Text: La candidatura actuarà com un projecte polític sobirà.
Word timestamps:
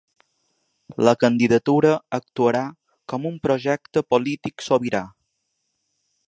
La 1.07 1.11
candidatura 1.23 1.91
actuarà 2.19 2.63
com 3.13 3.29
un 3.33 3.37
projecte 3.45 4.05
polític 4.15 4.67
sobirà. 4.71 5.05